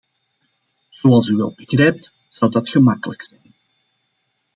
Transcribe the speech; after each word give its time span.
Zoals 0.89 1.29
u 1.29 1.35
wel 1.35 1.53
begrijpt, 1.55 2.11
zou 2.29 2.51
dat 2.51 2.69
gemakkelijk 2.69 3.25
zijn. 3.25 3.53